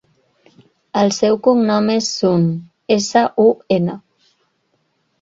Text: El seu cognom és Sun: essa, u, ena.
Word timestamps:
El 1.01 1.13
seu 1.17 1.37
cognom 1.49 1.93
és 1.97 2.09
Sun: 2.15 2.49
essa, 2.99 3.27
u, 3.49 3.49
ena. 3.81 4.03